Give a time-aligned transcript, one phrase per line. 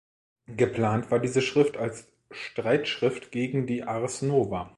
[0.47, 4.67] Geplant war diese Schrift als Streitschrift gegen die Ars Nova.